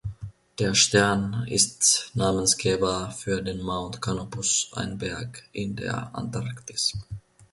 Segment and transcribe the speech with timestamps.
[0.57, 6.97] Der Stern ist Namensgeber für den Mount Canopus, ein Berg in der Antarktis.